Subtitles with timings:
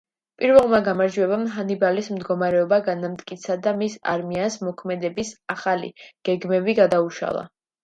[0.43, 5.95] პირველმა გამარჯვებამ ჰანიბალის მდგომარეობა განამტკიცა და მის არმიას მოქმედების ახალი
[6.31, 7.49] გეგმები გადაუშალა.